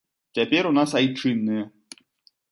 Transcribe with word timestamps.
Цяпер 0.37 0.69
у 0.69 0.71
нас 0.77 0.95
айчынныя. 0.99 1.63